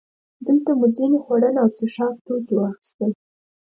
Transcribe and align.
دلته 0.45 0.71
مو 0.79 0.85
ځینې 0.95 1.17
خوړن 1.23 1.55
او 1.61 1.67
څښاک 1.75 2.15
توکي 2.25 2.55
واخیستل. 2.57 3.11